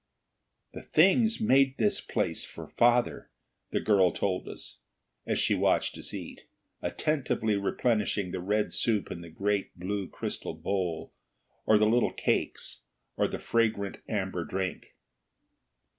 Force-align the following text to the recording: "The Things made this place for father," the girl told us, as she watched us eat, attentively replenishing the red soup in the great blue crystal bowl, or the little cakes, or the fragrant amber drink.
"The 0.73 0.81
Things 0.81 1.39
made 1.39 1.77
this 1.77 2.01
place 2.01 2.43
for 2.43 2.65
father," 2.69 3.29
the 3.69 3.79
girl 3.79 4.11
told 4.11 4.47
us, 4.47 4.79
as 5.27 5.37
she 5.37 5.53
watched 5.53 5.95
us 5.95 6.11
eat, 6.11 6.47
attentively 6.81 7.55
replenishing 7.55 8.31
the 8.31 8.39
red 8.39 8.73
soup 8.73 9.11
in 9.11 9.21
the 9.21 9.29
great 9.29 9.77
blue 9.77 10.07
crystal 10.09 10.55
bowl, 10.55 11.13
or 11.67 11.77
the 11.77 11.85
little 11.85 12.11
cakes, 12.13 12.81
or 13.15 13.27
the 13.27 13.37
fragrant 13.37 13.99
amber 14.09 14.43
drink. 14.43 14.95